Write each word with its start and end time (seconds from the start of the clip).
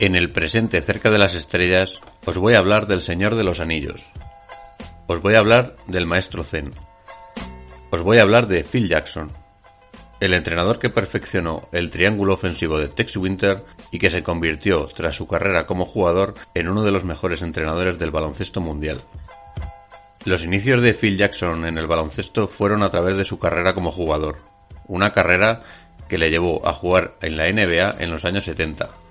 En 0.00 0.14
el 0.14 0.30
presente 0.30 0.80
cerca 0.80 1.10
de 1.10 1.18
las 1.18 1.34
estrellas 1.34 2.00
os 2.24 2.38
voy 2.38 2.54
a 2.54 2.58
hablar 2.58 2.86
del 2.86 3.00
Señor 3.00 3.34
de 3.34 3.42
los 3.42 3.58
Anillos. 3.58 4.06
Os 5.08 5.20
voy 5.20 5.34
a 5.34 5.40
hablar 5.40 5.74
del 5.88 6.06
Maestro 6.06 6.44
Zen. 6.44 6.70
Os 7.90 8.02
voy 8.04 8.18
a 8.18 8.22
hablar 8.22 8.46
de 8.46 8.62
Phil 8.62 8.88
Jackson, 8.88 9.26
el 10.20 10.34
entrenador 10.34 10.78
que 10.78 10.88
perfeccionó 10.88 11.68
el 11.72 11.90
triángulo 11.90 12.34
ofensivo 12.34 12.78
de 12.78 12.86
Tex 12.86 13.16
Winter 13.16 13.64
y 13.90 13.98
que 13.98 14.08
se 14.08 14.22
convirtió, 14.22 14.86
tras 14.86 15.16
su 15.16 15.26
carrera 15.26 15.66
como 15.66 15.84
jugador, 15.84 16.34
en 16.54 16.68
uno 16.68 16.84
de 16.84 16.92
los 16.92 17.02
mejores 17.02 17.42
entrenadores 17.42 17.98
del 17.98 18.12
baloncesto 18.12 18.60
mundial. 18.60 18.98
Los 20.24 20.44
inicios 20.44 20.80
de 20.80 20.94
Phil 20.94 21.16
Jackson 21.16 21.66
en 21.66 21.76
el 21.76 21.88
baloncesto 21.88 22.46
fueron 22.46 22.84
a 22.84 22.90
través 22.90 23.16
de 23.16 23.24
su 23.24 23.40
carrera 23.40 23.74
como 23.74 23.90
jugador, 23.90 24.36
una 24.86 25.10
carrera 25.10 25.64
que 26.08 26.18
le 26.18 26.30
llevó 26.30 26.64
a 26.64 26.72
jugar 26.72 27.14
en 27.20 27.36
la 27.36 27.50
NBA 27.50 27.96
en 27.98 28.12
los 28.12 28.24
años 28.24 28.44
70. 28.44 29.07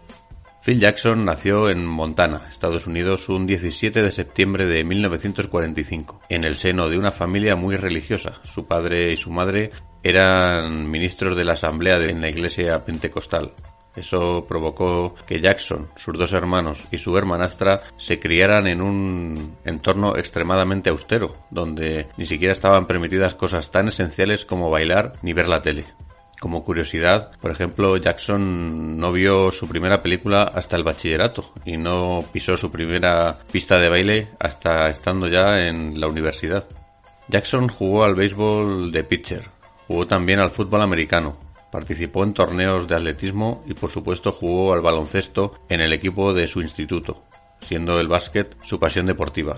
Phil 0.68 0.82
Jackson 0.82 1.24
nació 1.24 1.70
en 1.70 1.86
Montana, 1.86 2.50
Estados 2.50 2.88
Unidos, 2.88 3.30
un 3.30 3.48
17 3.48 4.02
de 4.02 4.12
septiembre 4.12 4.66
de 4.66 4.84
1945, 4.84 6.24
en 6.28 6.44
el 6.44 6.58
seno 6.58 6.90
de 6.90 6.98
una 6.98 7.14
familia 7.14 7.56
muy 7.56 7.78
religiosa. 7.78 8.42
Su 8.44 8.66
padre 8.66 9.14
y 9.14 9.16
su 9.16 9.32
madre 9.32 9.72
eran 10.04 10.92
ministros 10.92 11.38
de 11.38 11.46
la 11.46 11.54
asamblea 11.54 11.98
de 11.98 12.14
la 12.14 12.28
iglesia 12.28 12.84
pentecostal. 12.84 13.54
Eso 13.96 14.46
provocó 14.46 15.16
que 15.26 15.40
Jackson, 15.40 15.88
sus 15.96 16.18
dos 16.18 16.34
hermanos 16.34 16.84
y 16.92 16.98
su 16.98 17.18
hermanastra 17.18 17.84
se 17.96 18.20
criaran 18.20 18.68
en 18.68 18.82
un 18.82 19.56
entorno 19.64 20.18
extremadamente 20.18 20.90
austero, 20.90 21.34
donde 21.50 22.08
ni 22.18 22.26
siquiera 22.26 22.52
estaban 22.52 22.88
permitidas 22.88 23.36
cosas 23.36 23.72
tan 23.72 23.88
esenciales 23.88 24.44
como 24.44 24.70
bailar 24.70 25.14
ni 25.22 25.32
ver 25.32 25.48
la 25.48 25.62
tele. 25.62 25.86
Como 26.40 26.64
curiosidad, 26.64 27.32
por 27.42 27.50
ejemplo, 27.50 27.98
Jackson 27.98 28.98
no 28.98 29.12
vio 29.12 29.50
su 29.50 29.68
primera 29.68 30.04
película 30.04 30.44
hasta 30.44 30.78
el 30.78 30.84
bachillerato 30.84 31.52
y 31.66 31.78
no 31.78 32.20
pisó 32.32 32.56
su 32.56 32.70
primera 32.70 33.40
pista 33.52 33.80
de 33.80 33.90
baile 33.90 34.30
hasta 34.40 34.88
estando 34.88 35.28
ya 35.28 35.60
en 35.62 36.00
la 36.00 36.08
universidad. 36.08 36.68
Jackson 37.28 37.68
jugó 37.68 38.04
al 38.04 38.14
béisbol 38.14 38.92
de 38.92 39.04
pitcher, 39.04 39.50
jugó 39.88 40.06
también 40.06 40.40
al 40.40 40.52
fútbol 40.52 40.84
americano, 40.84 41.38
participó 41.72 42.24
en 42.24 42.34
torneos 42.34 42.88
de 42.88 42.96
atletismo 42.96 43.64
y 43.66 43.74
por 43.74 43.90
supuesto 43.90 44.32
jugó 44.32 44.74
al 44.74 44.82
baloncesto 44.82 45.56
en 45.70 45.82
el 45.82 45.92
equipo 45.92 46.34
de 46.34 46.48
su 46.48 46.62
instituto, 46.62 47.24
siendo 47.62 48.00
el 48.00 48.08
básquet 48.08 48.56
su 48.62 48.80
pasión 48.80 49.08
deportiva. 49.08 49.58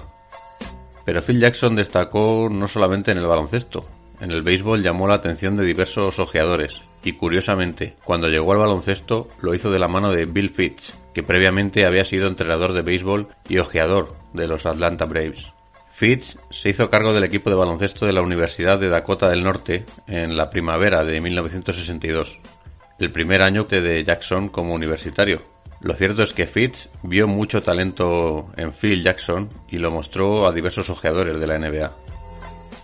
Pero 1.04 1.22
Phil 1.22 1.42
Jackson 1.42 1.76
destacó 1.76 2.48
no 2.50 2.70
solamente 2.70 3.12
en 3.12 3.18
el 3.18 3.28
baloncesto, 3.28 3.86
en 4.20 4.32
el 4.32 4.42
béisbol 4.42 4.84
llamó 4.84 5.08
la 5.08 5.16
atención 5.16 5.56
de 5.56 5.66
diversos 5.66 6.20
ojeadores 6.20 6.82
y 7.04 7.14
curiosamente, 7.14 7.96
cuando 8.04 8.28
llegó 8.28 8.52
al 8.52 8.60
baloncesto 8.60 9.30
lo 9.42 9.54
hizo 9.54 9.72
de 9.72 9.80
la 9.80 9.88
mano 9.88 10.12
de 10.12 10.26
Bill 10.26 10.50
Fitch, 10.50 10.94
que 11.14 11.24
previamente 11.24 11.86
había 11.86 12.04
sido 12.04 12.28
entrenador 12.28 12.74
de 12.74 12.82
béisbol 12.82 13.28
y 13.48 13.60
ojeador 13.60 14.10
de 14.34 14.48
los 14.48 14.66
Atlanta 14.66 15.06
Braves. 15.06 15.46
Fitch 15.94 16.38
se 16.50 16.70
hizo 16.70 16.90
cargo 16.90 17.14
del 17.14 17.24
equipo 17.24 17.50
de 17.50 17.56
baloncesto 17.56 18.06
de 18.06 18.14
la 18.14 18.22
Universidad 18.22 18.80
de 18.80 18.90
Dakota 18.90 19.30
del 19.30 19.44
Norte 19.44 19.86
en 20.08 20.36
la 20.36 20.50
primavera 20.50 21.04
de 21.04 21.20
1962, 21.20 22.40
el 23.00 23.12
primer 23.12 23.42
año 23.42 23.64
de 23.64 24.04
Jackson 24.04 24.50
como 24.50 24.74
universitario. 24.74 25.42
Lo 25.82 25.94
cierto 25.94 26.24
es 26.24 26.34
que 26.34 26.46
Fitch 26.46 26.90
vio 27.04 27.28
mucho 27.28 27.62
talento 27.62 28.50
en 28.58 28.74
Phil 28.74 29.02
Jackson 29.02 29.48
y 29.70 29.78
lo 29.78 29.92
mostró 29.92 30.46
a 30.46 30.52
diversos 30.52 30.90
ojeadores 30.90 31.40
de 31.40 31.48
la 31.48 31.58
NBA. 31.58 32.19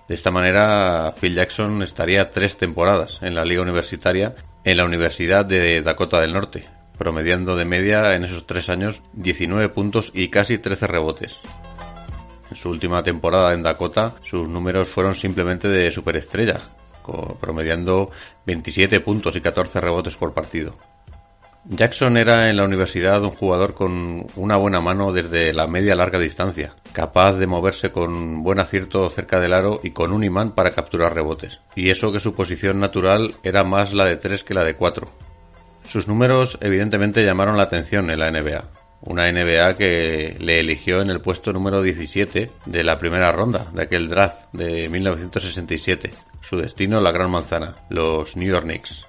De 0.07 0.13
esta 0.13 0.29
manera, 0.29 1.13
Phil 1.19 1.33
Jackson 1.33 1.81
estaría 1.81 2.29
tres 2.29 2.57
temporadas 2.57 3.17
en 3.21 3.33
la 3.33 3.43
liga 3.43 3.63
universitaria 3.63 4.35
en 4.63 4.77
la 4.77 4.85
Universidad 4.85 5.45
de 5.45 5.81
Dakota 5.81 6.21
del 6.21 6.33
Norte, 6.33 6.67
promediando 6.97 7.55
de 7.55 7.65
media 7.65 8.15
en 8.15 8.23
esos 8.23 8.45
tres 8.45 8.69
años 8.69 9.01
19 9.13 9.69
puntos 9.69 10.11
y 10.13 10.29
casi 10.29 10.59
13 10.59 10.87
rebotes. 10.87 11.39
En 12.51 12.55
su 12.55 12.69
última 12.69 13.01
temporada 13.01 13.53
en 13.53 13.63
Dakota, 13.63 14.13
sus 14.23 14.47
números 14.47 14.89
fueron 14.89 15.15
simplemente 15.15 15.67
de 15.67 15.89
superestrella, 15.89 16.59
promediando 17.39 18.11
27 18.45 18.99
puntos 18.99 19.35
y 19.35 19.41
14 19.41 19.81
rebotes 19.81 20.15
por 20.15 20.33
partido. 20.33 20.75
Jackson 21.67 22.15
era 22.15 22.47
en 22.47 22.57
la 22.57 22.63
universidad 22.63 23.23
un 23.23 23.31
jugador 23.31 23.73
con 23.73 24.27
una 24.35 24.55
buena 24.55 24.81
mano 24.81 25.11
desde 25.11 25.51
la 25.51 25.65
media 25.65 25.95
larga 25.95 26.19
distancia, 26.19 26.75
capaz 26.93 27.33
de 27.33 27.47
moverse 27.47 27.91
con 27.91 28.43
buen 28.43 28.59
acierto 28.59 29.09
cerca 29.09 29.39
del 29.39 29.53
aro 29.53 29.79
y 29.81 29.89
con 29.89 30.13
un 30.13 30.23
imán 30.23 30.51
para 30.53 30.69
capturar 30.69 31.15
rebotes. 31.15 31.59
Y 31.75 31.89
eso 31.89 32.11
que 32.11 32.19
su 32.19 32.35
posición 32.35 32.79
natural 32.79 33.33
era 33.41 33.63
más 33.63 33.95
la 33.95 34.05
de 34.05 34.17
3 34.17 34.43
que 34.43 34.53
la 34.53 34.63
de 34.63 34.75
4. 34.75 35.07
Sus 35.83 36.07
números 36.07 36.57
evidentemente 36.61 37.25
llamaron 37.25 37.57
la 37.57 37.63
atención 37.63 38.11
en 38.11 38.19
la 38.19 38.29
NBA. 38.29 38.63
Una 39.01 39.31
NBA 39.31 39.75
que 39.75 40.35
le 40.39 40.59
eligió 40.59 41.01
en 41.01 41.09
el 41.09 41.19
puesto 41.19 41.51
número 41.51 41.81
17 41.81 42.51
de 42.65 42.83
la 42.83 42.99
primera 42.99 43.31
ronda 43.31 43.65
de 43.73 43.83
aquel 43.83 44.07
draft 44.07 44.53
de 44.53 44.87
1967. 44.87 46.11
Su 46.41 46.57
destino 46.57 47.01
la 47.01 47.11
Gran 47.11 47.31
Manzana, 47.31 47.75
los 47.89 48.35
New 48.37 48.49
York 48.49 48.65
Knicks. 48.65 49.07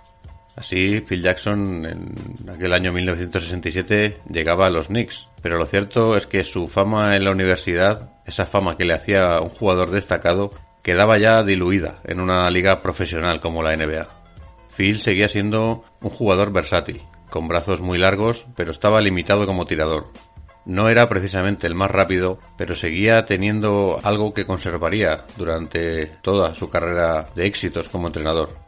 Así, 0.57 1.03
Phil 1.03 1.23
Jackson 1.23 1.85
en 1.85 2.49
aquel 2.49 2.73
año 2.73 2.91
1967 2.91 4.23
llegaba 4.31 4.67
a 4.67 4.71
los 4.71 4.87
Knicks, 4.87 5.29
pero 5.43 5.59
lo 5.59 5.67
cierto 5.67 6.17
es 6.17 6.27
que 6.27 6.43
su 6.45 6.67
fama 6.67 7.15
en 7.15 7.25
la 7.25 7.31
universidad, 7.31 8.11
esa 8.25 8.47
fama 8.47 8.79
que 8.79 8.87
le 8.87 8.95
hacía 8.95 9.39
un 9.43 9.51
jugador 9.51 9.91
destacado, 9.91 10.49
quedaba 10.83 11.19
ya 11.19 11.43
diluida 11.43 12.01
en 12.05 12.21
una 12.21 12.51
liga 12.51 12.81
profesional 12.81 13.39
como 13.39 13.63
la 13.63 13.77
NBA. 13.77 14.09
Phil 14.75 14.99
seguía 14.99 15.29
siendo 15.29 15.85
un 16.01 16.11
jugador 16.11 16.55
versátil, 16.55 17.03
con 17.29 17.49
brazos 17.49 17.83
muy 17.83 17.99
largos, 17.99 18.47
pero 18.57 18.71
estaba 18.71 19.03
limitado 19.03 19.47
como 19.47 19.67
tirador. 19.67 20.07
No 20.65 20.89
era 20.89 21.07
precisamente 21.07 21.67
el 21.67 21.75
más 21.75 21.91
rápido, 21.91 22.39
pero 22.57 22.75
seguía 22.75 23.27
teniendo 23.27 23.99
algo 24.03 24.33
que 24.33 24.47
conservaría 24.47 25.27
durante 25.37 26.07
toda 26.23 26.55
su 26.55 26.71
carrera 26.71 27.29
de 27.35 27.47
éxitos 27.47 27.91
como 27.91 28.07
entrenador 28.07 28.66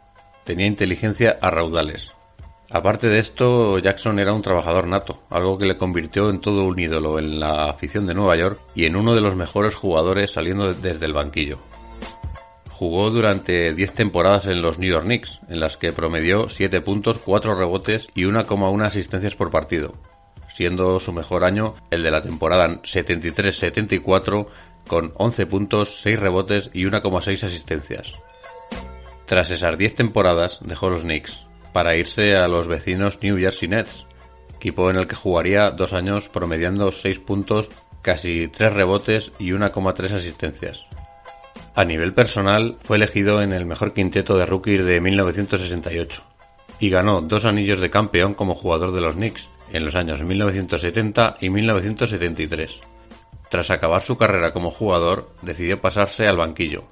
tenía 0.49 0.67
inteligencia 0.67 1.37
a 1.43 1.51
raudales. 1.51 2.11
Aparte 2.71 3.11
de 3.11 3.19
esto, 3.19 3.79
Jackson 3.81 4.19
era 4.19 4.33
un 4.33 4.41
trabajador 4.41 4.87
nato, 4.87 5.21
algo 5.29 5.59
que 5.59 5.67
le 5.67 5.77
convirtió 5.77 6.31
en 6.31 6.41
todo 6.41 6.65
un 6.65 6.79
ídolo 6.79 7.19
en 7.19 7.39
la 7.39 7.69
afición 7.69 8.07
de 8.07 8.15
Nueva 8.15 8.35
York 8.37 8.59
y 8.75 8.87
en 8.87 8.97
uno 8.97 9.15
de 9.15 9.21
los 9.21 9.37
mejores 9.37 9.75
jugadores 9.75 10.31
saliendo 10.31 10.73
desde 10.73 11.05
el 11.05 11.13
banquillo. 11.13 11.59
Jugó 12.71 13.11
durante 13.11 13.75
10 13.75 13.93
temporadas 13.93 14.47
en 14.47 14.63
los 14.63 14.79
New 14.79 14.91
York 14.91 15.05
Knicks, 15.05 15.43
en 15.51 15.61
las 15.61 15.77
que 15.77 15.93
promedió 15.93 16.49
7 16.49 16.81
puntos, 16.81 17.19
4 17.19 17.55
rebotes 17.55 18.09
y 18.15 18.23
1,1 18.23 18.87
asistencias 18.87 19.35
por 19.35 19.51
partido, 19.51 19.97
siendo 20.55 20.99
su 20.99 21.13
mejor 21.13 21.45
año 21.45 21.75
el 21.91 22.03
de 22.03 22.11
la 22.11 22.23
temporada 22.23 22.81
73-74 22.85 24.47
con 24.87 25.13
11 25.15 25.45
puntos, 25.45 26.01
6 26.01 26.19
rebotes 26.19 26.71
y 26.73 26.85
1,6 26.85 27.45
asistencias. 27.45 28.15
Tras 29.29 29.51
esas 29.51 29.77
10 29.77 29.95
temporadas 29.95 30.59
dejó 30.63 30.89
los 30.89 31.03
Knicks 31.03 31.45
para 31.75 31.95
irse 31.95 32.35
a 32.35 32.49
los 32.49 32.67
vecinos 32.67 33.19
New 33.23 33.37
Jersey 33.37 33.69
Nets, 33.69 34.07
equipo 34.57 34.89
en 34.89 34.97
el 34.97 35.07
que 35.07 35.17
jugaría 35.17 35.71
dos 35.71 35.93
años 35.93 36.31
promediando 36.31 36.91
6 36.91 37.19
puntos, 37.19 37.69
casi 38.01 38.49
3 38.49 38.73
rebotes 38.73 39.33
y 39.39 39.51
1,3 39.51 40.13
asistencias. 40.13 40.87
A 41.75 41.85
nivel 41.85 42.15
personal, 42.15 42.79
fue 42.83 42.97
elegido 42.97 43.43
en 43.43 43.53
el 43.53 43.67
mejor 43.67 43.93
quinteto 43.93 44.39
de 44.39 44.47
rookies 44.47 44.83
de 44.87 44.99
1968 44.99 46.23
y 46.81 46.89
ganó 46.89 47.21
dos 47.21 47.45
anillos 47.45 47.81
de 47.81 47.91
campeón 47.91 48.33
como 48.33 48.55
jugador 48.55 48.93
de 48.93 49.03
los 49.03 49.17
Knicks 49.17 49.51
en 49.71 49.85
los 49.85 49.95
años 49.95 50.23
1970 50.23 51.37
y 51.39 51.51
1973. 51.51 52.81
Tras 53.51 53.71
acabar 53.71 54.01
su 54.01 54.17
carrera 54.17 54.55
como 54.55 54.71
jugador, 54.71 55.35
decidió 55.43 55.79
pasarse 55.83 56.27
al 56.27 56.39
banquillo 56.39 56.85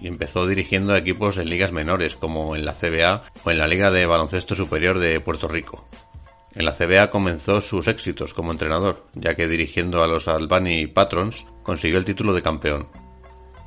y 0.00 0.08
empezó 0.08 0.46
dirigiendo 0.46 0.96
equipos 0.96 1.38
en 1.38 1.48
ligas 1.48 1.72
menores 1.72 2.14
como 2.14 2.56
en 2.56 2.64
la 2.64 2.74
CBA 2.74 3.24
o 3.44 3.50
en 3.50 3.58
la 3.58 3.66
Liga 3.66 3.90
de 3.90 4.06
Baloncesto 4.06 4.54
Superior 4.54 4.98
de 4.98 5.20
Puerto 5.20 5.48
Rico. 5.48 5.86
En 6.54 6.66
la 6.66 6.72
CBA 6.74 7.08
comenzó 7.10 7.60
sus 7.60 7.88
éxitos 7.88 8.34
como 8.34 8.52
entrenador, 8.52 9.06
ya 9.14 9.34
que 9.34 9.48
dirigiendo 9.48 10.02
a 10.02 10.06
los 10.06 10.28
Albany 10.28 10.86
Patrons 10.86 11.46
consiguió 11.62 11.98
el 11.98 12.04
título 12.04 12.34
de 12.34 12.42
campeón. 12.42 12.88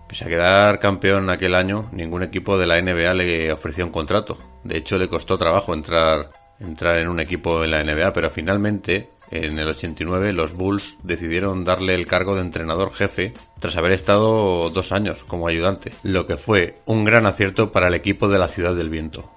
Pese 0.07 0.25
a 0.25 0.27
quedar 0.27 0.79
campeón 0.79 1.31
aquel 1.31 1.55
año, 1.55 1.89
ningún 1.91 2.21
equipo 2.21 2.57
de 2.57 2.67
la 2.67 2.79
NBA 2.79 3.13
le 3.15 3.51
ofreció 3.51 3.85
un 3.85 3.91
contrato. 3.91 4.37
De 4.63 4.77
hecho, 4.77 4.99
le 4.99 5.07
costó 5.07 5.35
trabajo 5.35 5.73
entrar, 5.73 6.29
entrar 6.59 6.97
en 6.97 7.07
un 7.07 7.19
equipo 7.19 7.63
en 7.63 7.71
la 7.71 7.83
NBA, 7.83 8.13
pero 8.13 8.29
finalmente, 8.29 9.09
en 9.43 9.59
el 9.59 9.67
89, 9.67 10.33
los 10.33 10.53
Bulls 10.53 10.97
decidieron 11.03 11.63
darle 11.63 11.95
el 11.95 12.07
cargo 12.07 12.35
de 12.35 12.41
entrenador 12.41 12.93
jefe 12.93 13.33
tras 13.59 13.75
haber 13.77 13.93
estado 13.93 14.69
dos 14.69 14.91
años 14.91 15.23
como 15.25 15.47
ayudante, 15.47 15.91
lo 16.03 16.25
que 16.27 16.37
fue 16.37 16.79
un 16.85 17.03
gran 17.03 17.25
acierto 17.25 17.71
para 17.71 17.87
el 17.87 17.95
equipo 17.95 18.27
de 18.27 18.39
la 18.39 18.47
Ciudad 18.47 18.75
del 18.75 18.89
Viento. 18.89 19.29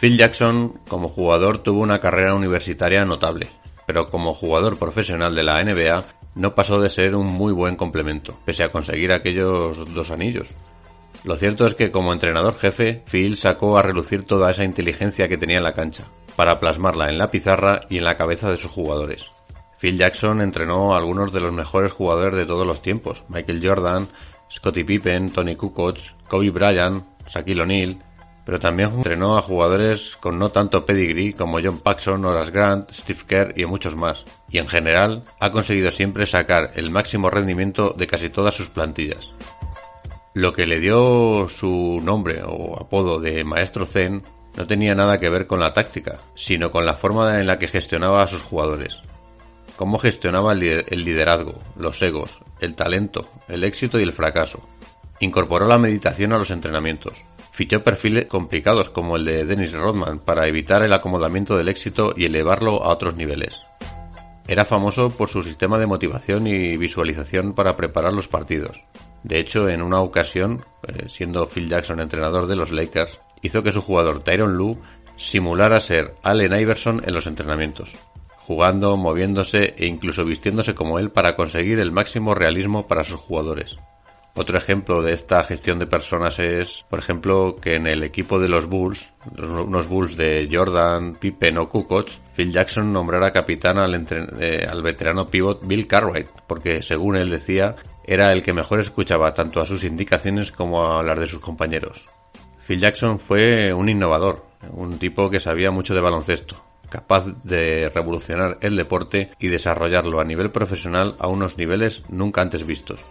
Phil 0.00 0.18
Jackson, 0.18 0.80
como 0.88 1.08
jugador, 1.08 1.62
tuvo 1.62 1.80
una 1.80 2.00
carrera 2.00 2.34
universitaria 2.34 3.04
notable, 3.04 3.48
pero 3.86 4.06
como 4.06 4.34
jugador 4.34 4.78
profesional 4.78 5.34
de 5.34 5.42
la 5.42 5.62
NBA 5.64 6.04
no 6.34 6.54
pasó 6.54 6.78
de 6.80 6.90
ser 6.90 7.14
un 7.14 7.26
muy 7.26 7.52
buen 7.52 7.76
complemento, 7.76 8.34
pese 8.44 8.62
a 8.62 8.70
conseguir 8.70 9.12
aquellos 9.12 9.94
dos 9.94 10.10
anillos. 10.10 10.54
Lo 11.24 11.36
cierto 11.36 11.66
es 11.66 11.74
que 11.74 11.90
como 11.90 12.12
entrenador 12.12 12.56
jefe, 12.56 13.02
Phil 13.10 13.36
sacó 13.36 13.78
a 13.78 13.82
relucir 13.82 14.24
toda 14.24 14.50
esa 14.50 14.64
inteligencia 14.64 15.28
que 15.28 15.38
tenía 15.38 15.58
en 15.58 15.64
la 15.64 15.74
cancha, 15.74 16.04
para 16.36 16.58
plasmarla 16.60 17.08
en 17.08 17.18
la 17.18 17.30
pizarra 17.30 17.80
y 17.88 17.98
en 17.98 18.04
la 18.04 18.16
cabeza 18.16 18.50
de 18.50 18.58
sus 18.58 18.70
jugadores. 18.70 19.26
Phil 19.78 19.98
Jackson 19.98 20.40
entrenó 20.40 20.94
a 20.94 20.98
algunos 20.98 21.32
de 21.32 21.40
los 21.40 21.52
mejores 21.52 21.92
jugadores 21.92 22.36
de 22.36 22.46
todos 22.46 22.66
los 22.66 22.80
tiempos, 22.80 23.24
Michael 23.28 23.66
Jordan, 23.66 24.08
Scottie 24.50 24.84
Pippen, 24.84 25.30
Tony 25.32 25.56
Kukoc, 25.56 25.98
Kobe 26.28 26.50
Bryant, 26.50 27.04
Shaquille 27.28 27.62
O'Neal, 27.62 27.96
pero 28.46 28.60
también 28.60 28.94
entrenó 28.94 29.36
a 29.36 29.42
jugadores 29.42 30.16
con 30.16 30.38
no 30.38 30.50
tanto 30.50 30.86
pedigree 30.86 31.34
como 31.34 31.58
John 31.60 31.80
Paxson, 31.80 32.24
Horace 32.24 32.52
Grant, 32.52 32.92
Steve 32.92 33.20
Kerr 33.26 33.54
y 33.56 33.66
muchos 33.66 33.96
más, 33.96 34.24
y 34.48 34.58
en 34.58 34.68
general 34.68 35.24
ha 35.40 35.50
conseguido 35.50 35.90
siempre 35.90 36.26
sacar 36.26 36.70
el 36.76 36.90
máximo 36.90 37.28
rendimiento 37.28 37.92
de 37.98 38.06
casi 38.06 38.30
todas 38.30 38.54
sus 38.54 38.68
plantillas. 38.68 39.32
Lo 40.36 40.52
que 40.52 40.66
le 40.66 40.80
dio 40.80 41.48
su 41.48 41.98
nombre 42.04 42.42
o 42.44 42.78
apodo 42.78 43.18
de 43.18 43.42
Maestro 43.42 43.86
Zen 43.86 44.22
no 44.54 44.66
tenía 44.66 44.94
nada 44.94 45.16
que 45.16 45.30
ver 45.30 45.46
con 45.46 45.60
la 45.60 45.72
táctica, 45.72 46.18
sino 46.34 46.70
con 46.70 46.84
la 46.84 46.92
forma 46.92 47.40
en 47.40 47.46
la 47.46 47.58
que 47.58 47.68
gestionaba 47.68 48.22
a 48.22 48.26
sus 48.26 48.42
jugadores. 48.42 49.00
Cómo 49.78 49.96
gestionaba 49.96 50.52
el 50.52 51.04
liderazgo, 51.04 51.54
los 51.78 52.02
egos, 52.02 52.38
el 52.60 52.74
talento, 52.74 53.30
el 53.48 53.64
éxito 53.64 53.98
y 53.98 54.02
el 54.02 54.12
fracaso. 54.12 54.60
Incorporó 55.20 55.66
la 55.66 55.78
meditación 55.78 56.34
a 56.34 56.38
los 56.38 56.50
entrenamientos, 56.50 57.24
Fichó 57.52 57.82
perfiles 57.82 58.26
complicados 58.26 58.90
como 58.90 59.16
el 59.16 59.24
de 59.24 59.46
Dennis 59.46 59.72
Rodman 59.72 60.18
para 60.18 60.46
evitar 60.46 60.82
el 60.82 60.92
acomodamiento 60.92 61.56
del 61.56 61.70
éxito 61.70 62.12
y 62.14 62.26
elevarlo 62.26 62.84
a 62.84 62.92
otros 62.92 63.16
niveles. 63.16 63.56
Era 64.46 64.66
famoso 64.66 65.08
por 65.08 65.30
su 65.30 65.42
sistema 65.42 65.78
de 65.78 65.86
motivación 65.86 66.46
y 66.46 66.76
visualización 66.76 67.54
para 67.54 67.74
preparar 67.74 68.12
los 68.12 68.28
partidos. 68.28 68.82
De 69.22 69.40
hecho, 69.40 69.68
en 69.68 69.82
una 69.82 70.00
ocasión, 70.00 70.64
eh, 70.86 71.08
siendo 71.08 71.46
Phil 71.46 71.68
Jackson 71.68 72.00
entrenador 72.00 72.46
de 72.46 72.56
los 72.56 72.70
Lakers, 72.70 73.20
hizo 73.42 73.62
que 73.62 73.72
su 73.72 73.82
jugador 73.82 74.22
Tyron 74.22 74.56
Lue 74.56 74.78
simulara 75.16 75.80
ser 75.80 76.14
Allen 76.22 76.58
Iverson 76.58 77.02
en 77.04 77.14
los 77.14 77.26
entrenamientos, 77.26 77.94
jugando, 78.36 78.96
moviéndose 78.96 79.74
e 79.76 79.86
incluso 79.86 80.24
vistiéndose 80.24 80.74
como 80.74 80.98
él 80.98 81.10
para 81.10 81.34
conseguir 81.34 81.80
el 81.80 81.92
máximo 81.92 82.34
realismo 82.34 82.86
para 82.86 83.04
sus 83.04 83.20
jugadores. 83.20 83.76
Otro 84.38 84.58
ejemplo 84.58 85.00
de 85.00 85.14
esta 85.14 85.42
gestión 85.44 85.78
de 85.78 85.86
personas 85.86 86.38
es, 86.38 86.84
por 86.90 86.98
ejemplo, 86.98 87.56
que 87.56 87.74
en 87.76 87.86
el 87.86 88.02
equipo 88.02 88.38
de 88.38 88.50
los 88.50 88.66
Bulls, 88.66 89.10
unos 89.38 89.88
Bulls 89.88 90.14
de 90.14 90.46
Jordan, 90.52 91.14
Pippen 91.14 91.56
o 91.56 91.70
Kukoc, 91.70 92.10
Phil 92.36 92.52
Jackson 92.52 92.92
nombrara 92.92 93.32
capitán 93.32 93.78
al, 93.78 93.94
eh, 93.94 94.68
veterano 94.82 95.26
pivot 95.26 95.66
Bill 95.66 95.86
Cartwright, 95.86 96.28
porque 96.46 96.82
según 96.82 97.16
él 97.16 97.30
decía, 97.30 97.76
era 98.06 98.32
el 98.32 98.42
que 98.42 98.52
mejor 98.52 98.80
escuchaba 98.80 99.34
tanto 99.34 99.60
a 99.60 99.66
sus 99.66 99.84
indicaciones 99.84 100.52
como 100.52 100.98
a 100.98 101.02
las 101.02 101.18
de 101.18 101.26
sus 101.26 101.40
compañeros. 101.40 102.08
Phil 102.66 102.80
Jackson 102.80 103.18
fue 103.18 103.72
un 103.72 103.88
innovador, 103.88 104.44
un 104.72 104.98
tipo 104.98 105.30
que 105.30 105.40
sabía 105.40 105.70
mucho 105.70 105.94
de 105.94 106.00
baloncesto, 106.00 106.64
capaz 106.88 107.26
de 107.44 107.90
revolucionar 107.90 108.58
el 108.60 108.76
deporte 108.76 109.30
y 109.38 109.48
desarrollarlo 109.48 110.20
a 110.20 110.24
nivel 110.24 110.50
profesional 110.50 111.16
a 111.18 111.28
unos 111.28 111.58
niveles 111.58 112.04
nunca 112.08 112.42
antes 112.42 112.66
vistos. 112.66 113.04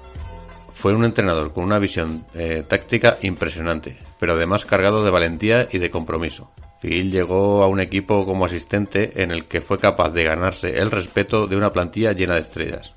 Fue 0.73 0.93
un 0.93 1.05
entrenador 1.05 1.53
con 1.53 1.63
una 1.63 1.79
visión 1.79 2.25
eh, 2.33 2.63
táctica 2.67 3.17
impresionante, 3.21 3.97
pero 4.19 4.33
además 4.33 4.65
cargado 4.65 5.03
de 5.05 5.11
valentía 5.11 5.69
y 5.71 5.77
de 5.77 5.89
compromiso. 5.89 6.51
Phil 6.81 7.11
llegó 7.11 7.63
a 7.63 7.67
un 7.67 7.79
equipo 7.79 8.25
como 8.25 8.45
asistente 8.45 9.23
en 9.23 9.31
el 9.31 9.45
que 9.45 9.61
fue 9.61 9.77
capaz 9.77 10.09
de 10.09 10.23
ganarse 10.23 10.77
el 10.77 10.91
respeto 10.91 11.47
de 11.47 11.55
una 11.55 11.69
plantilla 11.69 12.11
llena 12.11 12.35
de 12.35 12.41
estrellas. 12.41 12.93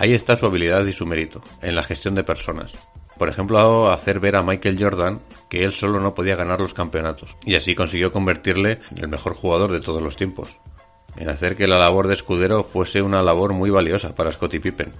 Ahí 0.00 0.14
está 0.14 0.36
su 0.36 0.46
habilidad 0.46 0.86
y 0.86 0.92
su 0.92 1.04
mérito, 1.06 1.42
en 1.60 1.74
la 1.74 1.82
gestión 1.82 2.14
de 2.14 2.22
personas. 2.22 2.72
Por 3.18 3.28
ejemplo, 3.28 3.90
hacer 3.90 4.20
ver 4.20 4.36
a 4.36 4.44
Michael 4.44 4.78
Jordan 4.80 5.20
que 5.50 5.64
él 5.64 5.72
solo 5.72 5.98
no 5.98 6.14
podía 6.14 6.36
ganar 6.36 6.60
los 6.60 6.72
campeonatos, 6.72 7.34
y 7.44 7.56
así 7.56 7.74
consiguió 7.74 8.12
convertirle 8.12 8.78
en 8.92 8.98
el 8.98 9.08
mejor 9.08 9.34
jugador 9.34 9.72
de 9.72 9.80
todos 9.80 10.00
los 10.00 10.14
tiempos. 10.14 10.56
En 11.16 11.28
hacer 11.28 11.56
que 11.56 11.66
la 11.66 11.80
labor 11.80 12.06
de 12.06 12.14
escudero 12.14 12.62
fuese 12.62 13.02
una 13.02 13.22
labor 13.22 13.54
muy 13.54 13.70
valiosa 13.70 14.14
para 14.14 14.30
Scottie 14.30 14.60
Pippen, 14.60 14.92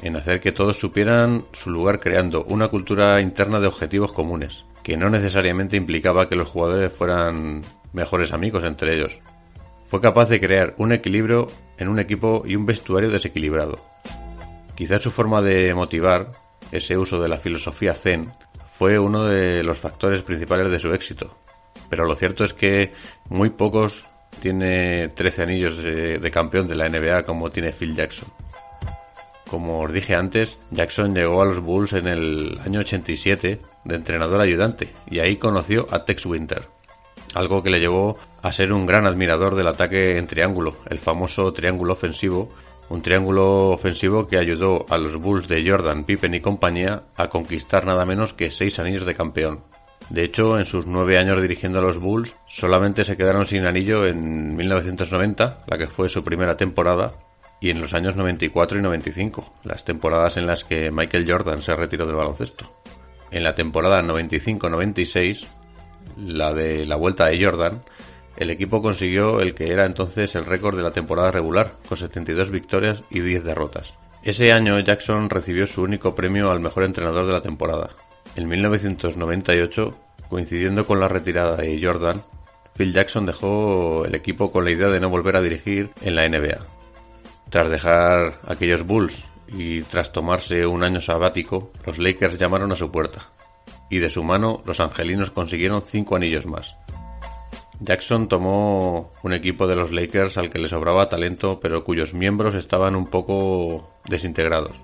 en 0.00 0.16
hacer 0.16 0.40
que 0.40 0.52
todos 0.52 0.78
supieran 0.78 1.44
su 1.52 1.68
lugar 1.68 2.00
creando 2.00 2.42
una 2.44 2.68
cultura 2.68 3.20
interna 3.20 3.60
de 3.60 3.66
objetivos 3.66 4.14
comunes, 4.14 4.64
que 4.82 4.96
no 4.96 5.10
necesariamente 5.10 5.76
implicaba 5.76 6.30
que 6.30 6.36
los 6.36 6.48
jugadores 6.48 6.90
fueran 6.90 7.60
mejores 7.92 8.32
amigos 8.32 8.64
entre 8.64 8.94
ellos. 8.94 9.18
Fue 9.88 10.00
capaz 10.00 10.30
de 10.30 10.40
crear 10.40 10.74
un 10.78 10.92
equilibrio 10.92 11.48
en 11.76 11.88
un 11.88 11.98
equipo 11.98 12.44
y 12.46 12.56
un 12.56 12.64
vestuario 12.64 13.10
desequilibrado. 13.10 13.78
Quizás 14.82 15.00
su 15.00 15.12
forma 15.12 15.40
de 15.40 15.72
motivar, 15.74 16.32
ese 16.72 16.98
uso 16.98 17.22
de 17.22 17.28
la 17.28 17.38
filosofía 17.38 17.92
zen, 17.92 18.32
fue 18.72 18.98
uno 18.98 19.22
de 19.22 19.62
los 19.62 19.78
factores 19.78 20.22
principales 20.22 20.72
de 20.72 20.80
su 20.80 20.92
éxito. 20.92 21.36
Pero 21.88 22.04
lo 22.04 22.16
cierto 22.16 22.42
es 22.42 22.52
que 22.52 22.92
muy 23.28 23.50
pocos 23.50 24.08
tiene 24.40 25.10
13 25.10 25.42
anillos 25.44 25.76
de, 25.76 26.18
de 26.18 26.30
campeón 26.32 26.66
de 26.66 26.74
la 26.74 26.88
NBA 26.88 27.22
como 27.22 27.48
tiene 27.48 27.70
Phil 27.70 27.94
Jackson. 27.94 28.28
Como 29.48 29.82
os 29.82 29.92
dije 29.92 30.16
antes, 30.16 30.58
Jackson 30.72 31.14
llegó 31.14 31.42
a 31.42 31.46
los 31.46 31.60
Bulls 31.60 31.92
en 31.92 32.08
el 32.08 32.58
año 32.66 32.80
87 32.80 33.60
de 33.84 33.94
entrenador 33.94 34.40
ayudante 34.40 34.92
y 35.08 35.20
ahí 35.20 35.36
conoció 35.36 35.86
a 35.92 36.04
Tex 36.04 36.26
Winter, 36.26 36.66
algo 37.34 37.62
que 37.62 37.70
le 37.70 37.78
llevó 37.78 38.18
a 38.42 38.50
ser 38.50 38.72
un 38.72 38.84
gran 38.84 39.06
admirador 39.06 39.54
del 39.54 39.68
ataque 39.68 40.18
en 40.18 40.26
triángulo, 40.26 40.78
el 40.90 40.98
famoso 40.98 41.52
triángulo 41.52 41.92
ofensivo, 41.92 42.52
un 42.92 43.00
triángulo 43.00 43.70
ofensivo 43.70 44.26
que 44.26 44.36
ayudó 44.36 44.84
a 44.90 44.98
los 44.98 45.16
Bulls 45.16 45.48
de 45.48 45.66
Jordan, 45.66 46.04
Pippen 46.04 46.34
y 46.34 46.40
compañía 46.40 47.04
a 47.16 47.28
conquistar 47.28 47.86
nada 47.86 48.04
menos 48.04 48.34
que 48.34 48.50
seis 48.50 48.78
anillos 48.78 49.06
de 49.06 49.14
campeón. 49.14 49.60
De 50.10 50.24
hecho, 50.24 50.58
en 50.58 50.66
sus 50.66 50.86
nueve 50.86 51.16
años 51.16 51.40
dirigiendo 51.40 51.78
a 51.78 51.82
los 51.82 51.98
Bulls, 51.98 52.36
solamente 52.46 53.04
se 53.04 53.16
quedaron 53.16 53.46
sin 53.46 53.64
anillo 53.64 54.04
en 54.04 54.54
1990, 54.56 55.64
la 55.66 55.78
que 55.78 55.86
fue 55.86 56.10
su 56.10 56.22
primera 56.22 56.58
temporada, 56.58 57.14
y 57.62 57.70
en 57.70 57.80
los 57.80 57.94
años 57.94 58.14
94 58.14 58.78
y 58.78 58.82
95, 58.82 59.54
las 59.64 59.86
temporadas 59.86 60.36
en 60.36 60.46
las 60.46 60.62
que 60.62 60.90
Michael 60.90 61.24
Jordan 61.26 61.60
se 61.60 61.74
retiró 61.74 62.04
del 62.04 62.16
baloncesto. 62.16 62.70
En 63.30 63.42
la 63.42 63.54
temporada 63.54 64.02
95-96, 64.02 65.46
la 66.18 66.52
de 66.52 66.84
la 66.84 66.96
vuelta 66.96 67.28
de 67.28 67.42
Jordan, 67.42 67.82
el 68.36 68.50
equipo 68.50 68.80
consiguió 68.80 69.40
el 69.40 69.54
que 69.54 69.72
era 69.72 69.86
entonces 69.86 70.34
el 70.34 70.46
récord 70.46 70.76
de 70.76 70.82
la 70.82 70.90
temporada 70.90 71.30
regular, 71.30 71.74
con 71.88 71.98
72 71.98 72.50
victorias 72.50 73.02
y 73.10 73.20
10 73.20 73.44
derrotas. 73.44 73.94
Ese 74.22 74.52
año 74.52 74.78
Jackson 74.80 75.28
recibió 75.28 75.66
su 75.66 75.82
único 75.82 76.14
premio 76.14 76.50
al 76.50 76.60
mejor 76.60 76.84
entrenador 76.84 77.26
de 77.26 77.32
la 77.32 77.42
temporada. 77.42 77.90
En 78.36 78.48
1998, 78.48 79.98
coincidiendo 80.28 80.86
con 80.86 81.00
la 81.00 81.08
retirada 81.08 81.56
de 81.56 81.80
Jordan, 81.82 82.22
Phil 82.74 82.92
Jackson 82.92 83.26
dejó 83.26 84.04
el 84.04 84.14
equipo 84.14 84.50
con 84.50 84.64
la 84.64 84.70
idea 84.70 84.88
de 84.88 85.00
no 85.00 85.10
volver 85.10 85.36
a 85.36 85.42
dirigir 85.42 85.90
en 86.02 86.14
la 86.14 86.26
NBA. 86.28 86.58
Tras 87.50 87.70
dejar 87.70 88.40
aquellos 88.46 88.86
Bulls 88.86 89.24
y 89.48 89.82
tras 89.82 90.12
tomarse 90.12 90.64
un 90.64 90.82
año 90.82 91.00
sabático, 91.00 91.70
los 91.84 91.98
Lakers 91.98 92.38
llamaron 92.38 92.72
a 92.72 92.76
su 92.76 92.90
puerta, 92.90 93.28
y 93.90 93.98
de 93.98 94.08
su 94.08 94.24
mano 94.24 94.62
los 94.64 94.80
angelinos 94.80 95.30
consiguieron 95.30 95.82
cinco 95.82 96.16
anillos 96.16 96.46
más. 96.46 96.74
Jackson 97.84 98.28
tomó 98.28 99.12
un 99.24 99.32
equipo 99.32 99.66
de 99.66 99.74
los 99.74 99.90
Lakers 99.90 100.38
al 100.38 100.50
que 100.50 100.60
le 100.60 100.68
sobraba 100.68 101.08
talento, 101.08 101.58
pero 101.60 101.82
cuyos 101.82 102.14
miembros 102.14 102.54
estaban 102.54 102.94
un 102.94 103.06
poco 103.06 103.90
desintegrados. 104.08 104.76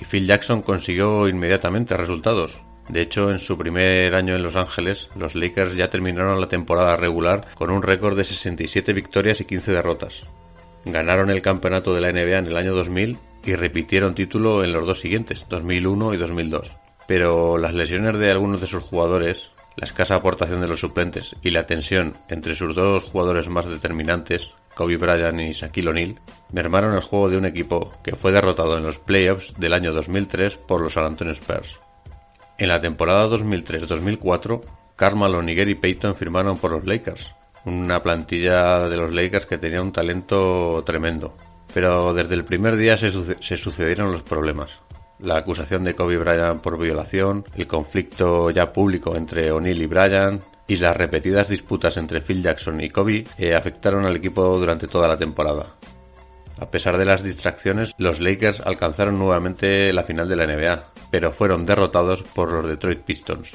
Y 0.00 0.04
Phil 0.04 0.26
Jackson 0.26 0.62
consiguió 0.62 1.28
inmediatamente 1.28 1.96
resultados. 1.96 2.58
De 2.88 3.02
hecho, 3.02 3.30
en 3.30 3.38
su 3.38 3.56
primer 3.56 4.14
año 4.16 4.34
en 4.34 4.42
Los 4.42 4.56
Ángeles, 4.56 5.08
los 5.14 5.36
Lakers 5.36 5.76
ya 5.76 5.90
terminaron 5.90 6.40
la 6.40 6.48
temporada 6.48 6.96
regular 6.96 7.46
con 7.54 7.70
un 7.70 7.82
récord 7.82 8.16
de 8.16 8.24
67 8.24 8.92
victorias 8.92 9.40
y 9.40 9.44
15 9.44 9.72
derrotas. 9.72 10.22
Ganaron 10.84 11.30
el 11.30 11.42
campeonato 11.42 11.94
de 11.94 12.00
la 12.00 12.10
NBA 12.10 12.38
en 12.38 12.46
el 12.46 12.56
año 12.56 12.74
2000 12.74 13.16
y 13.44 13.54
repitieron 13.54 14.14
título 14.14 14.64
en 14.64 14.72
los 14.72 14.84
dos 14.86 14.98
siguientes, 14.98 15.46
2001 15.48 16.14
y 16.14 16.16
2002. 16.16 16.76
Pero 17.06 17.58
las 17.58 17.74
lesiones 17.74 18.18
de 18.18 18.30
algunos 18.30 18.60
de 18.60 18.66
sus 18.66 18.82
jugadores, 18.82 19.52
la 19.80 19.86
escasa 19.86 20.16
aportación 20.16 20.60
de 20.60 20.68
los 20.68 20.80
suplentes 20.80 21.34
y 21.42 21.50
la 21.50 21.64
tensión 21.64 22.12
entre 22.28 22.54
sus 22.54 22.76
dos 22.76 23.04
jugadores 23.04 23.48
más 23.48 23.64
determinantes, 23.64 24.50
Kobe 24.74 24.98
Bryant 24.98 25.40
y 25.40 25.52
Shaquille 25.52 25.88
O'Neal, 25.88 26.20
mermaron 26.52 26.94
el 26.94 27.00
juego 27.00 27.30
de 27.30 27.38
un 27.38 27.46
equipo 27.46 27.90
que 28.04 28.14
fue 28.14 28.30
derrotado 28.30 28.76
en 28.76 28.82
los 28.82 28.98
playoffs 28.98 29.54
del 29.58 29.72
año 29.72 29.94
2003 29.94 30.58
por 30.58 30.82
los 30.82 30.92
San 30.92 31.06
Antonio 31.06 31.32
Spurs. 31.32 31.80
En 32.58 32.68
la 32.68 32.78
temporada 32.78 33.26
2003-2004, 33.28 34.60
Carmelo 34.96 35.42
y 35.48 35.54
Gary 35.54 35.80
firmaron 36.14 36.58
por 36.58 36.72
los 36.72 36.84
Lakers, 36.84 37.34
una 37.64 38.02
plantilla 38.02 38.86
de 38.86 38.98
los 38.98 39.14
Lakers 39.14 39.46
que 39.46 39.56
tenía 39.56 39.80
un 39.80 39.92
talento 39.92 40.82
tremendo. 40.84 41.34
Pero 41.72 42.12
desde 42.12 42.34
el 42.34 42.44
primer 42.44 42.76
día 42.76 42.98
se 42.98 43.56
sucedieron 43.56 44.12
los 44.12 44.22
problemas 44.24 44.78
la 45.22 45.38
acusación 45.38 45.84
de 45.84 45.94
Kobe 45.94 46.18
Bryant 46.18 46.60
por 46.60 46.78
violación, 46.78 47.44
el 47.56 47.66
conflicto 47.66 48.50
ya 48.50 48.72
público 48.72 49.16
entre 49.16 49.50
O'Neill 49.52 49.82
y 49.82 49.86
Bryant 49.86 50.42
y 50.66 50.76
las 50.76 50.96
repetidas 50.96 51.48
disputas 51.48 51.96
entre 51.96 52.20
Phil 52.20 52.42
Jackson 52.42 52.80
y 52.80 52.90
Kobe 52.90 53.24
eh, 53.38 53.54
afectaron 53.54 54.06
al 54.06 54.16
equipo 54.16 54.56
durante 54.58 54.86
toda 54.86 55.08
la 55.08 55.16
temporada. 55.16 55.74
A 56.58 56.70
pesar 56.70 56.98
de 56.98 57.06
las 57.06 57.22
distracciones, 57.22 57.92
los 57.96 58.20
Lakers 58.20 58.60
alcanzaron 58.60 59.18
nuevamente 59.18 59.92
la 59.92 60.02
final 60.02 60.28
de 60.28 60.36
la 60.36 60.46
NBA, 60.46 60.92
pero 61.10 61.32
fueron 61.32 61.64
derrotados 61.64 62.22
por 62.22 62.52
los 62.52 62.68
Detroit 62.68 63.00
Pistons. 63.00 63.54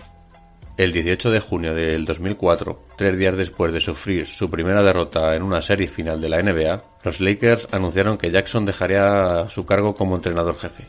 El 0.75 0.91
18 0.91 1.29
de 1.29 1.39
junio 1.39 1.73
del 1.73 2.03
2004, 2.03 2.79
tres 2.97 3.17
días 3.17 3.37
después 3.37 3.71
de 3.71 3.79
sufrir 3.79 4.27
su 4.27 4.49
primera 4.49 4.83
derrota 4.83 5.35
en 5.35 5.43
una 5.43 5.61
serie 5.61 5.87
final 5.87 6.19
de 6.19 6.29
la 6.29 6.41
NBA, 6.41 6.83
los 7.03 7.21
Lakers 7.21 7.67
anunciaron 7.71 8.17
que 8.17 8.31
Jackson 8.31 8.65
dejaría 8.65 9.47
su 9.49 9.65
cargo 9.65 9.95
como 9.95 10.15
entrenador 10.15 10.57
jefe. 10.57 10.83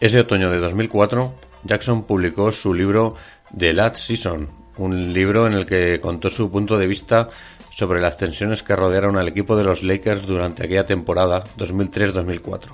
Ese 0.00 0.18
otoño 0.18 0.50
de 0.50 0.58
2004, 0.58 1.34
Jackson 1.64 2.04
publicó 2.04 2.50
su 2.52 2.72
libro 2.72 3.16
The 3.56 3.74
Last 3.74 3.96
Season, 3.96 4.48
un 4.78 5.12
libro 5.12 5.46
en 5.46 5.52
el 5.52 5.66
que 5.66 6.00
contó 6.00 6.30
su 6.30 6.50
punto 6.50 6.78
de 6.78 6.86
vista 6.86 7.28
sobre 7.70 8.00
las 8.00 8.16
tensiones 8.16 8.62
que 8.62 8.74
rodearon 8.74 9.18
al 9.18 9.28
equipo 9.28 9.54
de 9.56 9.64
los 9.64 9.82
Lakers 9.82 10.26
durante 10.26 10.64
aquella 10.64 10.86
temporada 10.86 11.44
2003-2004. 11.58 12.70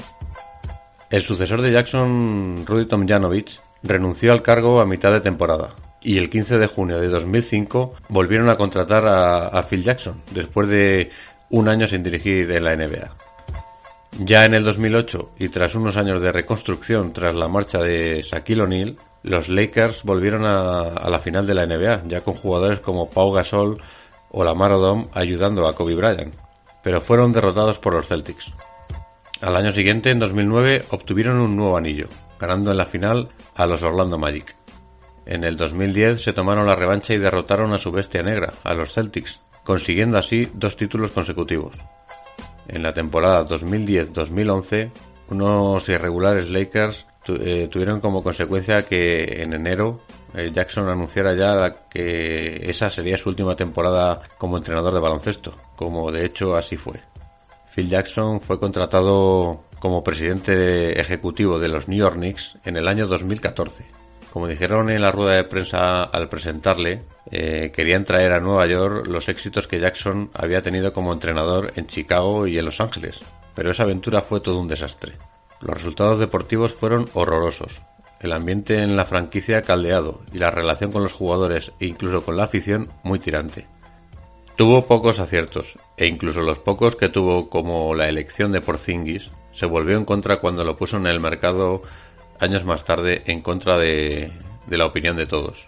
El 1.11 1.23
sucesor 1.23 1.63
de 1.63 1.73
Jackson, 1.73 2.65
Rudy 2.65 2.87
Tomjanovich, 2.87 3.61
renunció 3.83 4.31
al 4.31 4.43
cargo 4.43 4.81
a 4.81 4.87
mitad 4.87 5.11
de 5.11 5.21
temporada 5.21 5.75
y 6.03 6.19
el 6.19 6.31
15 6.31 6.59
de 6.59 6.67
junio 6.69 7.01
de 7.01 7.09
2005 7.09 7.95
volvieron 8.09 8.49
a 8.51 8.57
contratar 8.57 9.09
a, 9.09 9.49
a 9.49 9.63
Phil 9.65 9.83
Jackson 9.83 10.23
después 10.33 10.69
de 10.69 11.11
un 11.51 11.69
año 11.69 11.89
sin 11.89 12.05
dirigir 12.05 12.53
en 12.53 12.63
la 12.63 12.77
NBA. 12.77 13.26
Ya 14.19 14.47
en 14.47 14.55
el 14.55 14.65
2008 14.65 15.33
y 15.39 15.51
tras 15.51 15.75
unos 15.75 15.99
años 15.99 16.23
de 16.23 16.33
reconstrucción 16.33 17.13
tras 17.13 17.37
la 17.37 17.49
marcha 17.49 17.79
de 17.79 18.23
Shaquille 18.23 18.63
O'Neal, 18.63 18.97
los 19.23 19.51
Lakers 19.51 20.05
volvieron 20.05 20.47
a, 20.47 21.09
la 21.11 21.19
final 21.19 21.47
de 21.47 21.55
la 21.55 21.67
NBA, 21.67 22.05
ya 22.07 22.23
con 22.23 22.35
jugadores 22.35 22.81
como 22.81 23.11
Pau 23.11 23.31
Gasol 23.33 23.83
o 24.31 24.43
Lamar 24.43 24.73
Odom 24.73 25.09
ayudando 25.13 25.69
a 25.69 25.75
Kobe 25.75 25.95
Bryant, 25.95 26.35
pero 26.83 27.03
fueron 27.03 27.31
derrotados 27.31 27.79
por 27.79 27.93
los 27.93 28.09
Celtics. 28.09 28.55
Al 29.43 29.55
año 29.55 29.71
siguiente, 29.71 30.11
en 30.11 30.19
2009, 30.19 30.85
obtuvieron 30.93 31.39
un 31.39 31.55
nuevo 31.55 31.77
anillo, 31.77 32.09
ganando 32.41 32.71
en 32.71 32.79
la 32.79 32.87
final 32.87 33.29
a 33.55 33.67
los 33.67 33.83
Orlando 33.83 34.19
Magic. 34.19 34.57
En 35.27 35.45
el 35.45 35.59
2010 35.59 36.23
se 36.23 36.33
tomaron 36.33 36.67
la 36.67 36.75
revancha 36.75 37.13
y 37.13 37.19
derrotaron 37.19 37.75
a 37.75 37.79
su 37.79 37.93
bestia 37.93 38.23
negra, 38.23 38.55
a 38.65 38.73
los 38.73 38.95
Celtics, 38.95 39.43
consiguiendo 39.63 40.17
así 40.17 40.49
dos 40.55 40.79
títulos 40.79 41.11
consecutivos 41.11 41.75
en 42.69 42.83
la 42.83 42.93
temporada 42.93 43.45
2010-2011, 43.45 44.91
unos 45.31 45.89
irregulares 45.89 46.49
Lakers 46.49 47.07
eh, 47.29 47.69
tuvieron 47.69 48.01
como 48.01 48.23
consecuencia 48.23 48.79
que 48.83 49.43
en 49.43 49.53
enero 49.53 50.01
eh, 50.35 50.51
Jackson 50.53 50.89
anunciara 50.89 51.35
ya 51.35 51.89
que 51.91 52.71
esa 52.71 52.89
sería 52.89 53.17
su 53.17 53.31
última 53.31 53.57
temporada 53.57 54.23
como 54.39 54.57
entrenador 54.57 54.95
de 54.95 55.01
baloncesto, 55.01 55.53
como 55.75 56.11
de 56.13 56.25
hecho 56.25 56.57
así 56.57 56.77
fue. 56.77 57.01
Phil 57.75 57.89
Jackson 57.89 58.41
fue 58.41 58.61
contratado 58.61 59.65
como 59.81 60.03
presidente 60.05 60.99
ejecutivo 61.01 61.59
de 61.59 61.69
los 61.69 61.89
New 61.89 61.99
York 61.99 62.17
Knicks 62.17 62.59
en 62.65 62.77
el 62.77 62.89
año 62.89 63.07
2014 63.07 64.06
como 64.37 64.49
dijeron 64.49 64.91
en 64.91 65.01
la 65.01 65.11
rueda 65.11 65.35
de 65.37 65.45
prensa 65.45 66.03
al 66.03 66.29
presentarle, 66.29 67.05
eh, 67.31 67.73
querían 67.75 68.05
traer 68.05 68.33
a 68.33 68.39
Nueva 68.39 68.67
York 68.67 69.07
los 69.07 69.31
éxitos 69.31 69.67
que 69.67 69.81
Jackson 69.81 70.29
había 70.35 70.61
tenido 70.61 70.93
como 70.93 71.15
entrenador 71.15 71.73
en 71.75 71.87
Chicago 71.87 72.47
y 72.47 72.59
en 72.59 72.67
Los 72.67 72.83
Ángeles, 72.83 73.19
pero 73.55 73.71
esa 73.71 73.85
aventura 73.85 74.21
fue 74.21 74.43
todo 74.43 74.61
un 74.61 74.69
desastre. 74.69 75.15
Los 75.63 75.73
resultados 75.73 76.19
deportivos 76.19 76.75
fueron 76.75 77.07
horrorosos, 77.15 77.81
el 78.21 78.31
ambiente 78.35 78.75
en 78.83 78.95
la 78.95 79.07
franquicia 79.07 79.63
caldeado 79.63 80.21
y 80.31 80.37
la 80.37 80.51
relación 80.51 80.93
con 80.93 81.03
los 81.03 81.15
jugadores 81.15 81.73
e 81.81 81.87
incluso 81.87 82.21
con 82.21 82.37
la 82.37 82.45
afición 82.45 82.91
muy 83.05 83.19
tirante. 83.19 83.65
Tuvo 84.55 84.87
pocos 84.87 85.19
aciertos, 85.19 85.79
e 85.97 86.07
incluso 86.09 86.43
los 86.43 86.59
pocos 86.59 86.95
que 86.95 87.09
tuvo 87.09 87.49
como 87.49 87.95
la 87.95 88.07
elección 88.07 88.53
de 88.53 88.61
Porzingis 88.61 89.31
se 89.53 89.65
volvió 89.65 89.97
en 89.97 90.05
contra 90.05 90.41
cuando 90.41 90.63
lo 90.63 90.77
puso 90.77 90.99
en 90.99 91.07
el 91.07 91.21
mercado 91.21 91.81
años 92.41 92.65
más 92.65 92.85
tarde 92.85 93.23
en 93.27 93.41
contra 93.43 93.79
de, 93.79 94.31
la 94.69 94.87
opinión 94.87 95.17
de 95.17 95.27
todos. 95.27 95.67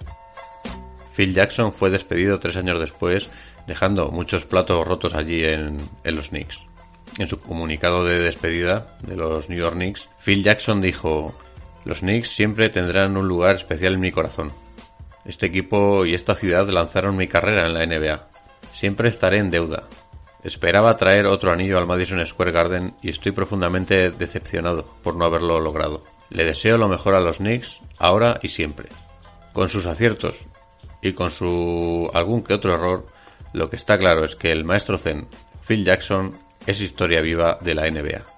Phil 1.15 1.35
Jackson 1.35 1.73
fue 1.73 1.91
despedido 1.91 2.39
tres 2.39 2.57
años 2.57 2.81
después, 2.81 3.31
dejando 3.67 4.11
muchos 4.11 4.45
platos 4.45 4.87
rotos 4.87 5.15
allí 5.15 5.43
en, 5.45 5.79
los 6.05 6.29
Knicks. 6.29 6.63
En 7.19 7.27
su 7.27 7.41
comunicado 7.41 8.05
de 8.05 8.19
despedida 8.19 8.99
de 9.03 9.17
los 9.17 9.49
New 9.49 9.59
York 9.59 9.75
Knicks, 9.75 10.09
Phil 10.25 10.43
Jackson 10.43 10.81
dijo, 10.81 11.35
los 11.85 12.01
Knicks 12.01 12.31
siempre 12.31 12.69
tendrán 12.69 13.17
un 13.17 13.27
lugar 13.27 13.57
especial 13.57 13.95
en 13.95 14.01
mi 14.01 14.13
corazón. 14.13 14.53
Este 15.25 15.47
equipo 15.47 16.07
y 16.07 16.15
esta 16.15 16.35
ciudad 16.35 16.69
lanzaron 16.69 17.17
mi 17.17 17.27
carrera 17.27 17.67
en 17.67 17.75
la 17.75 17.87
NBA. 17.87 18.29
Siempre 18.75 19.09
estaré 19.09 19.39
en 19.39 19.51
deuda. 19.51 19.89
Esperaba 20.45 20.97
traer 20.97 21.27
otro 21.27 21.51
anillo 21.51 21.79
al 21.79 21.87
Madison 21.87 22.25
Square 22.25 22.53
Garden 22.53 22.95
y 23.03 23.11
estoy 23.11 23.33
profundamente 23.33 24.11
decepcionado 24.11 24.85
por 25.03 25.17
no 25.17 25.25
haberlo 25.25 25.61
logrado. 25.61 26.05
Le 26.31 26.45
deseo 26.45 26.77
lo 26.77 26.89
mejor 26.89 27.15
a 27.15 27.21
los 27.21 27.39
Knicks, 27.39 27.79
ahora 27.99 28.39
y 28.43 28.49
siempre. 28.49 28.89
Con 29.53 29.69
sus 29.69 29.87
aciertos 29.87 30.45
y 31.03 31.13
con 31.13 31.31
su 31.31 32.11
algún 32.13 32.43
que 32.43 32.55
otro 32.55 32.75
error, 32.75 33.07
lo 33.53 33.71
que 33.71 33.77
está 33.77 33.99
claro 33.99 34.25
es 34.25 34.37
que 34.37 34.53
el 34.53 34.65
maestro 34.65 34.99
Zen, 34.99 35.27
Phil 35.67 35.85
Jackson, 35.85 36.35
es 36.67 36.81
historia 36.81 37.21
viva 37.21 37.59
de 37.61 37.75
la 37.75 37.89
NBA. 37.89 38.38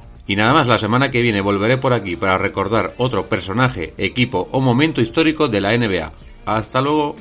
Y 0.27 0.35
nada 0.35 0.53
más, 0.53 0.67
la 0.67 0.77
semana 0.77 1.11
que 1.11 1.21
viene 1.21 1.41
volveré 1.41 1.77
por 1.77 1.93
aquí 1.93 2.15
para 2.15 2.37
recordar 2.37 2.93
otro 2.97 3.27
personaje, 3.27 3.93
equipo 3.97 4.47
o 4.51 4.61
momento 4.61 5.01
histórico 5.01 5.47
de 5.47 5.61
la 5.61 5.75
NBA. 5.77 6.11
Hasta 6.45 6.81
luego. 6.81 7.15